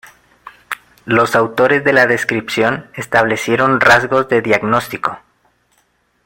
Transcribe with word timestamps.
Los 1.05 1.35
autores 1.35 1.83
de 1.83 1.93
la 1.93 2.07
descripción 2.07 2.89
establecieron 2.95 3.79
rasgos 3.79 4.27
de 4.29 4.41
diagnóstico. 4.41 5.19